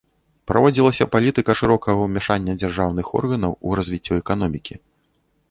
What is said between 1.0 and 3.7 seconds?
палітыка шырокага ўмяшання дзяржаўных органаў